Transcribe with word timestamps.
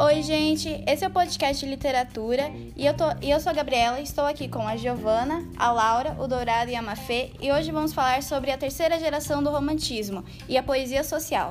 Oi, 0.00 0.22
gente, 0.22 0.82
esse 0.86 1.04
é 1.04 1.08
o 1.08 1.10
podcast 1.10 1.64
de 1.64 1.70
literatura 1.70 2.50
e 2.76 2.86
eu, 2.86 2.94
tô, 2.94 3.04
e 3.20 3.30
eu 3.30 3.40
sou 3.40 3.50
a 3.50 3.52
Gabriela, 3.52 4.00
estou 4.00 4.24
aqui 4.24 4.48
com 4.48 4.66
a 4.66 4.76
Giovana, 4.76 5.44
a 5.56 5.72
Laura, 5.72 6.16
o 6.18 6.26
Dourado 6.26 6.70
e 6.70 6.76
a 6.76 6.82
Mafê 6.82 7.32
e 7.40 7.52
hoje 7.52 7.70
vamos 7.70 7.92
falar 7.92 8.22
sobre 8.22 8.50
a 8.50 8.56
terceira 8.58 8.98
geração 8.98 9.42
do 9.42 9.50
romantismo 9.50 10.24
e 10.48 10.56
a 10.56 10.62
poesia 10.62 11.04
social. 11.04 11.50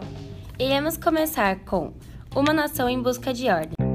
Iremos 0.58 0.98
começar 0.98 1.60
com 1.66 1.94
Uma 2.36 2.54
Nação 2.54 2.90
em 2.90 3.02
Busca 3.02 3.34
de 3.34 3.50
Ordem. 3.50 3.87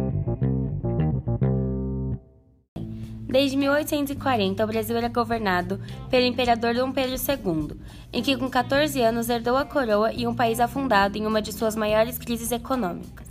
Desde 3.33 3.57
1840, 3.57 4.63
o 4.63 4.67
Brasil 4.67 4.95
era 4.95 5.09
governado 5.09 5.81
pelo 6.11 6.27
imperador 6.27 6.75
Dom 6.75 6.93
Pedro 6.93 7.17
II, 7.17 7.81
em 8.13 8.23
que 8.23 8.37
com 8.37 8.51
14 8.51 9.01
anos 9.01 9.31
herdou 9.31 9.57
a 9.57 9.65
coroa 9.65 10.13
e 10.13 10.27
um 10.27 10.35
país 10.35 10.61
afundado 10.61 11.17
em 11.17 11.25
uma 11.25 11.41
de 11.41 11.51
suas 11.51 11.75
maiores 11.75 12.19
crises 12.19 12.53
econômicas. 12.53 13.27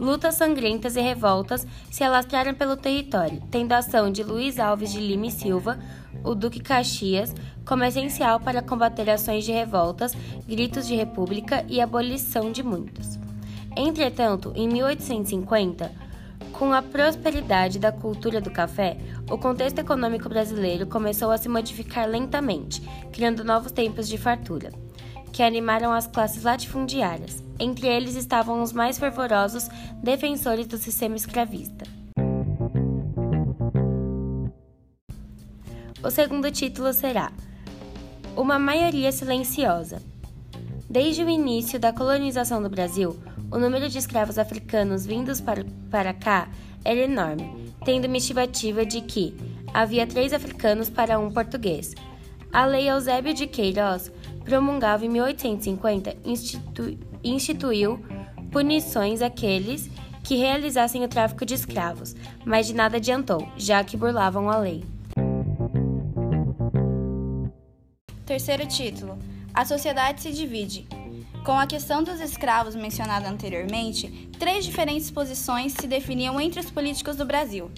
Lutas 0.00 0.36
sangrentas 0.36 0.96
e 0.96 1.02
revoltas 1.02 1.66
se 1.90 2.02
alastraram 2.02 2.54
pelo 2.54 2.74
território, 2.74 3.42
tendo 3.50 3.72
a 3.72 3.78
ação 3.78 4.10
de 4.10 4.22
Luiz 4.22 4.58
Alves 4.58 4.90
de 4.90 4.98
Lima 4.98 5.26
e 5.26 5.30
Silva, 5.30 5.78
o 6.24 6.34
Duque 6.34 6.60
Caxias, 6.60 7.34
como 7.66 7.84
essencial 7.84 8.40
para 8.40 8.62
combater 8.62 9.10
ações 9.10 9.44
de 9.44 9.52
revoltas, 9.52 10.16
gritos 10.48 10.86
de 10.86 10.96
república 10.96 11.66
e 11.68 11.82
abolição 11.82 12.50
de 12.50 12.62
muitos. 12.62 13.18
Entretanto, 13.76 14.54
em 14.56 14.66
1850, 14.66 16.08
com 16.58 16.72
a 16.72 16.82
prosperidade 16.82 17.78
da 17.78 17.92
cultura 17.92 18.40
do 18.40 18.50
café, 18.50 18.96
o 19.30 19.36
contexto 19.36 19.78
econômico 19.78 20.28
brasileiro 20.28 20.86
começou 20.86 21.30
a 21.30 21.36
se 21.36 21.48
modificar 21.48 22.08
lentamente, 22.08 22.82
criando 23.12 23.44
novos 23.44 23.72
tempos 23.72 24.08
de 24.08 24.16
fartura, 24.16 24.72
que 25.32 25.42
animaram 25.42 25.92
as 25.92 26.06
classes 26.06 26.42
latifundiárias. 26.42 27.42
Entre 27.58 27.86
eles 27.86 28.14
estavam 28.14 28.62
os 28.62 28.72
mais 28.72 28.98
fervorosos 28.98 29.68
defensores 30.02 30.66
do 30.66 30.78
sistema 30.78 31.16
escravista. 31.16 31.84
O 36.02 36.10
segundo 36.10 36.50
título 36.50 36.92
será 36.92 37.32
Uma 38.36 38.58
Maioria 38.58 39.12
Silenciosa. 39.12 40.00
Desde 40.90 41.22
o 41.22 41.28
início 41.28 41.78
da 41.78 41.92
colonização 41.92 42.62
do 42.62 42.70
Brasil, 42.70 43.14
o 43.50 43.58
número 43.58 43.90
de 43.90 43.98
escravos 43.98 44.38
africanos 44.38 45.04
vindos 45.04 45.38
para, 45.38 45.62
para 45.90 46.14
cá 46.14 46.48
era 46.82 47.00
enorme, 47.00 47.74
tendo 47.84 48.06
uma 48.06 48.16
estimativa 48.16 48.86
de 48.86 49.02
que 49.02 49.36
havia 49.74 50.06
três 50.06 50.32
africanos 50.32 50.88
para 50.88 51.18
um 51.18 51.30
português. 51.30 51.94
A 52.50 52.64
Lei 52.64 52.88
Eusébio 52.88 53.34
de 53.34 53.46
Queiroz, 53.46 54.10
promulgada 54.42 55.04
em 55.04 55.10
1850, 55.10 56.16
institu, 56.24 56.98
instituiu 57.22 58.02
punições 58.50 59.20
àqueles 59.20 59.90
que 60.24 60.36
realizassem 60.36 61.04
o 61.04 61.08
tráfico 61.08 61.44
de 61.44 61.52
escravos, 61.52 62.16
mas 62.46 62.66
de 62.66 62.72
nada 62.72 62.96
adiantou, 62.96 63.46
já 63.58 63.84
que 63.84 63.94
burlavam 63.94 64.48
a 64.48 64.56
lei. 64.56 64.82
Terceiro 68.24 68.66
título: 68.66 69.18
A 69.54 69.64
sociedade 69.64 70.22
se 70.22 70.32
divide. 70.32 70.86
Com 71.44 71.52
a 71.52 71.66
questão 71.66 72.02
dos 72.02 72.20
escravos 72.20 72.74
mencionada 72.74 73.28
anteriormente, 73.28 74.28
três 74.38 74.64
diferentes 74.64 75.10
posições 75.10 75.72
se 75.72 75.86
definiam 75.86 76.40
entre 76.40 76.60
os 76.60 76.70
políticos 76.70 77.16
do 77.16 77.24
Brasil. 77.24 77.70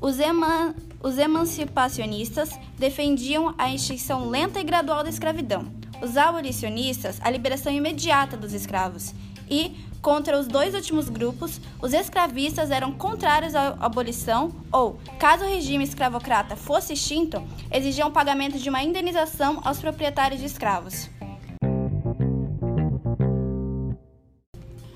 Os, 0.00 0.20
eman 0.20 0.74
os 1.02 1.18
emancipacionistas 1.18 2.50
defendiam 2.78 3.54
a 3.58 3.74
extinção 3.74 4.28
lenta 4.28 4.60
e 4.60 4.64
gradual 4.64 5.02
da 5.02 5.10
escravidão. 5.10 5.66
Os 6.00 6.16
abolicionistas, 6.16 7.18
a 7.20 7.30
liberação 7.30 7.72
imediata 7.72 8.36
dos 8.36 8.52
escravos. 8.52 9.12
E, 9.50 9.76
contra 10.02 10.38
os 10.38 10.46
dois 10.46 10.74
últimos 10.74 11.08
grupos, 11.08 11.60
os 11.80 11.92
escravistas 11.92 12.70
eram 12.70 12.92
contrários 12.92 13.54
à 13.54 13.76
abolição 13.80 14.52
ou, 14.72 14.98
caso 15.18 15.44
o 15.44 15.48
regime 15.48 15.84
escravocrata 15.84 16.56
fosse 16.56 16.92
extinto, 16.92 17.42
exigiam 17.70 18.08
o 18.08 18.12
pagamento 18.12 18.58
de 18.58 18.68
uma 18.68 18.82
indenização 18.82 19.60
aos 19.64 19.78
proprietários 19.78 20.40
de 20.40 20.46
escravos. 20.46 21.08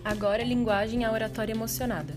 Agora, 0.04 0.44
linguagem 0.44 1.04
a 1.04 1.12
oratória 1.12 1.52
emocionada. 1.52 2.14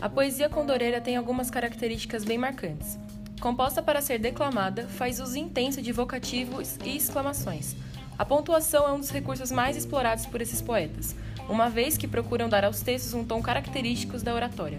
A 0.00 0.08
poesia 0.08 0.48
condoreira 0.48 1.00
tem 1.00 1.16
algumas 1.16 1.50
características 1.50 2.24
bem 2.24 2.38
marcantes. 2.38 2.98
Composta 3.40 3.80
para 3.80 4.00
ser 4.00 4.18
declamada, 4.18 4.88
faz 4.88 5.20
uso 5.20 5.38
intenso 5.38 5.80
de 5.80 5.92
vocativos 5.92 6.76
e 6.84 6.96
exclamações. 6.96 7.76
A 8.18 8.24
pontuação 8.24 8.88
é 8.88 8.92
um 8.92 8.98
dos 8.98 9.10
recursos 9.10 9.52
mais 9.52 9.76
explorados 9.76 10.26
por 10.26 10.40
esses 10.40 10.60
poetas, 10.60 11.14
uma 11.48 11.68
vez 11.68 11.96
que 11.96 12.06
procuram 12.06 12.48
dar 12.48 12.64
aos 12.64 12.80
textos 12.80 13.14
um 13.14 13.24
tom 13.24 13.40
característico 13.40 14.18
da 14.18 14.34
oratória. 14.34 14.78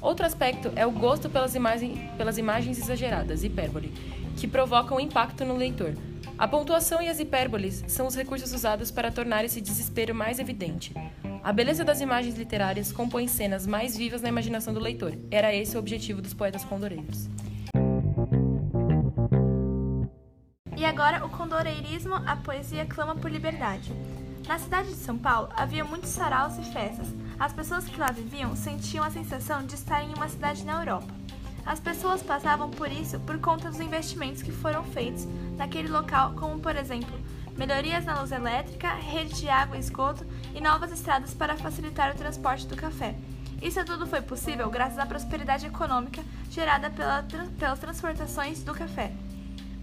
Outro 0.00 0.24
aspecto 0.24 0.70
é 0.76 0.86
o 0.86 0.90
gosto 0.90 1.28
pelas, 1.28 1.54
imagem, 1.54 2.10
pelas 2.16 2.38
imagens 2.38 2.78
exageradas, 2.78 3.42
hipérbole, 3.42 3.92
que 4.36 4.46
provocam 4.46 5.00
impacto 5.00 5.44
no 5.44 5.56
leitor. 5.56 5.94
A 6.38 6.46
pontuação 6.46 7.00
e 7.00 7.08
as 7.08 7.18
hipérboles 7.18 7.82
são 7.88 8.06
os 8.06 8.14
recursos 8.14 8.52
usados 8.52 8.90
para 8.90 9.10
tornar 9.10 9.44
esse 9.44 9.60
desespero 9.60 10.14
mais 10.14 10.38
evidente. 10.38 10.92
A 11.42 11.52
beleza 11.52 11.84
das 11.84 12.00
imagens 12.00 12.36
literárias 12.36 12.92
compõe 12.92 13.26
cenas 13.26 13.66
mais 13.66 13.96
vivas 13.96 14.20
na 14.20 14.28
imaginação 14.28 14.74
do 14.74 14.80
leitor. 14.80 15.14
Era 15.30 15.54
esse 15.54 15.76
o 15.76 15.78
objetivo 15.78 16.20
dos 16.20 16.34
poetas 16.34 16.64
condoreiros. 16.64 17.28
E 20.76 20.84
agora 20.84 21.24
o 21.24 21.30
condoreirismo, 21.30 22.14
a 22.14 22.36
poesia 22.36 22.84
clama 22.84 23.16
por 23.16 23.30
liberdade. 23.30 23.90
Na 24.46 24.60
cidade 24.60 24.90
de 24.90 24.94
São 24.94 25.18
Paulo 25.18 25.48
havia 25.56 25.84
muitos 25.84 26.10
saraus 26.10 26.56
e 26.56 26.62
festas. 26.72 27.08
As 27.38 27.52
pessoas 27.52 27.84
que 27.84 27.98
lá 27.98 28.12
viviam 28.12 28.54
sentiam 28.54 29.04
a 29.04 29.10
sensação 29.10 29.66
de 29.66 29.74
estarem 29.74 30.10
em 30.10 30.14
uma 30.14 30.28
cidade 30.28 30.64
na 30.64 30.80
Europa. 30.80 31.12
As 31.64 31.80
pessoas 31.80 32.22
passavam 32.22 32.70
por 32.70 32.90
isso 32.90 33.18
por 33.20 33.40
conta 33.40 33.68
dos 33.68 33.80
investimentos 33.80 34.42
que 34.42 34.52
foram 34.52 34.84
feitos 34.84 35.26
naquele 35.56 35.88
local, 35.88 36.34
como 36.34 36.60
por 36.60 36.76
exemplo 36.76 37.12
melhorias 37.56 38.04
na 38.04 38.20
luz 38.20 38.30
elétrica, 38.30 38.94
rede 38.94 39.34
de 39.34 39.48
água 39.48 39.76
e 39.76 39.80
esgoto 39.80 40.24
e 40.54 40.60
novas 40.60 40.92
estradas 40.92 41.34
para 41.34 41.56
facilitar 41.56 42.14
o 42.14 42.16
transporte 42.16 42.68
do 42.68 42.76
café. 42.76 43.16
Isso 43.60 43.84
tudo 43.84 44.06
foi 44.06 44.22
possível 44.22 44.70
graças 44.70 44.98
à 44.98 45.06
prosperidade 45.06 45.66
econômica 45.66 46.22
gerada 46.50 46.88
pela, 46.90 47.24
pelas 47.58 47.80
transportações 47.80 48.62
do 48.62 48.72
café. 48.72 49.12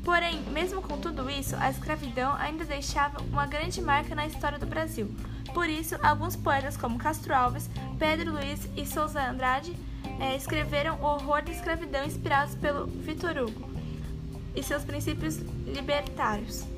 Porém, 0.04 0.42
mesmo 0.52 0.82
com 0.82 0.98
tudo 0.98 1.30
isso, 1.30 1.56
a 1.56 1.70
escravidão 1.70 2.34
ainda 2.36 2.66
deixava 2.66 3.22
uma 3.24 3.46
grande 3.46 3.82
marca 3.82 4.14
na 4.14 4.28
história 4.28 4.60
do 4.60 4.66
Brasil. 4.66 5.10
Por 5.54 5.70
isso, 5.70 5.96
alguns 6.04 6.36
poetas 6.36 6.76
como 6.76 6.98
Castro 6.98 7.34
Alves, 7.34 7.70
Pedro 7.98 8.34
Luiz 8.34 8.68
e 8.76 8.86
Souza 8.86 9.22
Andrade 9.22 9.74
é, 10.20 10.36
escreveram 10.36 11.00
o 11.00 11.06
horror 11.06 11.42
da 11.42 11.52
escravidão 11.52 12.04
inspirados 12.06 12.56
pelo 12.56 12.88
Vitor 12.88 13.38
Hugo 13.38 13.70
e 14.56 14.62
seus 14.62 14.84
princípios 14.84 15.38
libertários. 15.66 16.73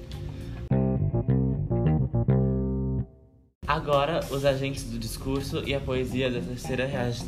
Agora, 3.76 4.22
os 4.32 4.46
agentes 4.46 4.86
do 4.86 4.98
discurso 4.98 5.62
e 5.68 5.76
a 5.76 5.82
poesia 5.82 6.32
da 6.32 6.40
terceira, 6.40 6.88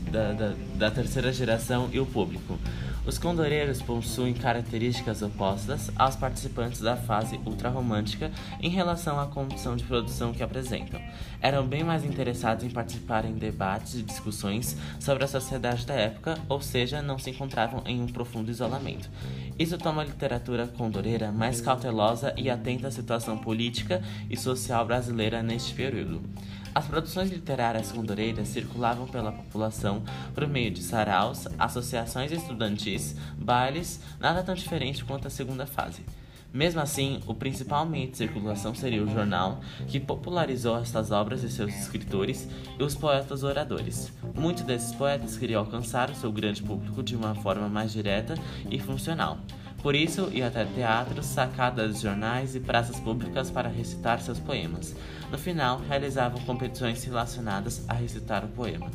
da, 0.09 0.31
da, 0.31 0.53
da 0.78 0.91
terceira 0.91 1.30
geração 1.34 1.90
e 1.91 2.00
o 2.00 2.06
público. 2.06 2.58
Os 3.06 3.18
condoreiros 3.18 3.81
possuem 3.81 4.34
características 4.34 5.22
opostas 5.22 5.90
aos 5.96 6.18
participantes 6.18 6.81
da 6.81 6.97
fase 6.97 7.40
ultrarromântica 7.46 8.31
em 8.62 8.69
relação 8.69 9.18
à 9.18 9.25
condição 9.25 9.78
de 9.78 9.84
produção 9.86 10.34
que 10.34 10.44
apresentam. 10.44 11.02
Eram 11.41 11.66
bem 11.66 11.86
mais 11.86 12.03
interessados 12.03 12.66
em 12.66 12.69
participar 12.69 13.24
em 13.24 13.34
debates 13.34 13.96
e 13.96 14.03
discussões 14.03 14.75
sobre 15.00 15.24
a 15.24 15.28
sociedade 15.28 15.86
da 15.86 15.94
época, 15.94 16.38
ou 16.50 16.59
seja, 16.59 17.02
não 17.02 17.18
se 17.18 17.30
encontravam 17.30 17.81
em 17.86 18.02
um 18.02 18.07
profundo 18.07 18.52
isolamento. 18.52 19.09
Isso 19.57 19.78
torna 19.78 20.02
a 20.02 20.06
literatura 20.06 20.68
condoreira 20.68 21.31
mais 21.31 21.62
cautelosa 21.62 22.34
e 22.38 22.50
atenta 22.50 22.90
à 22.90 22.91
situação 22.91 23.38
política 23.38 24.02
e 24.30 24.36
social 24.36 24.86
brasileira 24.86 25.42
neste 25.42 25.74
período. 25.74 26.21
As 26.77 26.85
produções 26.85 27.31
literárias 27.31 27.91
condoreiras 27.91 28.50
circulavam 28.50 29.07
pela 29.07 29.31
população 29.31 30.03
por 30.35 30.47
meio 30.47 30.69
de 30.69 30.83
saraus, 30.83 31.47
associações 31.57 32.31
estudantis, 32.31 33.15
bailes, 33.35 34.00
nada 34.19 34.44
tão 34.44 34.53
diferente 34.53 35.03
quanto 35.03 35.25
a 35.25 35.31
segunda 35.31 35.65
fase. 35.65 36.06
Mesmo 36.53 36.79
assim, 36.79 37.19
o 37.25 37.33
principal 37.33 37.83
meio 37.83 38.12
de 38.12 38.18
circulação 38.18 38.75
seria 38.75 39.03
o 39.03 39.09
jornal, 39.09 39.59
que 39.88 40.00
popularizou 40.00 40.77
estas 40.77 41.09
obras 41.09 41.41
de 41.41 41.51
seus 41.51 41.74
escritores 41.74 42.47
e 42.80 42.83
os 42.83 42.94
poetas 42.94 43.41
oradores. 43.41 44.13
Muitos 44.35 44.62
desses 44.62 44.94
poetas 44.94 45.35
queriam 45.35 45.62
alcançar 45.62 46.12
o 46.12 46.15
seu 46.15 46.31
grande 46.31 46.62
público 46.62 47.01
de 47.01 47.15
uma 47.15 47.33
forma 47.33 47.68
mais 47.68 47.91
direta 47.91 48.35
e 48.69 48.80
funcional. 48.80 49.39
Por 49.81 49.95
isso, 49.95 50.29
ia 50.33 50.47
até 50.47 50.65
teatros, 50.65 51.25
sacadas 51.25 51.95
de 51.95 52.03
jornais 52.03 52.56
e 52.56 52.59
praças 52.59 53.00
públicas 53.00 53.50
para 53.50 53.69
recitar 53.69 54.19
seus 54.19 54.39
poemas. 54.39 54.95
No 55.31 55.38
final, 55.38 55.79
realizavam 55.79 56.41
competições 56.41 57.03
relacionadas 57.03 57.88
a 57.88 57.94
recitar 57.94 58.44
o 58.44 58.50
poema. 58.50 58.91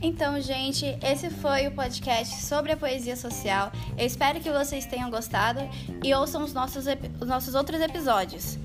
Então, 0.00 0.40
gente, 0.40 0.84
esse 1.02 1.30
foi 1.30 1.66
o 1.66 1.72
podcast 1.72 2.42
sobre 2.42 2.72
a 2.72 2.76
poesia 2.76 3.16
social. 3.16 3.72
Eu 3.98 4.06
espero 4.06 4.40
que 4.40 4.50
vocês 4.50 4.86
tenham 4.86 5.10
gostado 5.10 5.60
e 6.02 6.14
ouçam 6.14 6.42
os 6.42 6.52
nossos, 6.52 6.86
os 7.20 7.28
nossos 7.28 7.54
outros 7.54 7.80
episódios. 7.80 8.58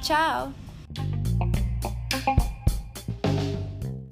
Tchau! 0.00 0.52